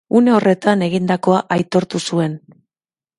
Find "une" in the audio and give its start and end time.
0.19-0.31